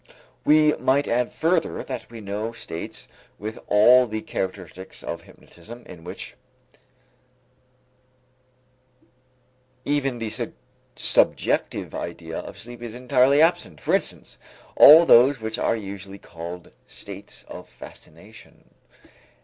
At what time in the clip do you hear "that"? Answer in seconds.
1.83-2.09